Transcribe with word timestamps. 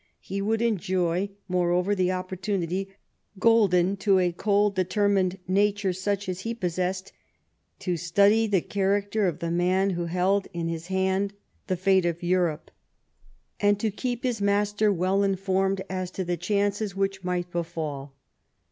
He 0.19 0.41
would 0.41 0.63
enjoy, 0.63 1.29
moreover, 1.47 1.93
the 1.93 2.11
opportunity— 2.11 2.91
golden 3.47 3.97
to 3.97 4.17
a 4.17 4.31
cold, 4.31 4.73
determined 4.73 5.37
nature 5.47 5.93
such 5.93 6.27
as 6.27 6.39
he 6.39 6.55
possessed— 6.55 7.11
to 7.81 7.97
study 7.97 8.47
the 8.47 8.61
character 8.61 9.27
of 9.27 9.37
the 9.37 9.51
man 9.51 9.91
who 9.91 10.05
held 10.07 10.47
in 10.53 10.67
his 10.69 10.87
hand 10.87 11.33
the 11.67 11.77
fate 11.77 12.07
of 12.07 12.23
Europe, 12.23 12.71
and 13.59 13.79
to 13.79 13.91
keep 13.91 14.23
his 14.23 14.37
18 14.37 14.47
LIFE 14.47 14.47
OF 14.47 14.47
PBINCE 14.47 14.47
3IETTEBNICR. 14.47 14.55
master 14.57 14.91
well 14.93 15.21
informed 15.23 15.81
as 15.87 16.09
to 16.09 16.23
the 16.23 16.35
chances 16.37 16.95
which 16.95 17.23
might 17.23 17.51
befall. 17.51 18.15